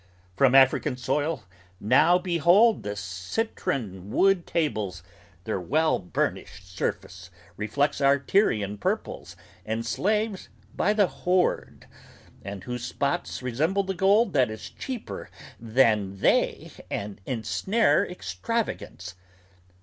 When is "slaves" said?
9.85-10.49